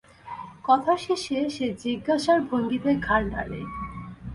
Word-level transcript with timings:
কথার 0.63 0.99
শেষে 1.05 1.37
সে 1.49 1.67
জিজ্ঞাসার 1.83 2.39
ভঙ্গিতে 2.49 2.91
ঘাড় 3.07 3.25
নাড়ে। 3.33 3.61